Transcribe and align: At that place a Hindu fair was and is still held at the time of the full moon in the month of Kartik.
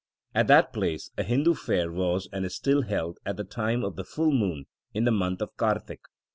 At 0.33 0.47
that 0.47 0.73
place 0.73 1.11
a 1.15 1.21
Hindu 1.21 1.53
fair 1.53 1.91
was 1.91 2.27
and 2.33 2.43
is 2.43 2.55
still 2.55 2.81
held 2.81 3.19
at 3.23 3.37
the 3.37 3.43
time 3.43 3.83
of 3.83 3.97
the 3.97 4.03
full 4.03 4.31
moon 4.31 4.65
in 4.95 5.03
the 5.05 5.11
month 5.11 5.43
of 5.43 5.55
Kartik. 5.57 6.01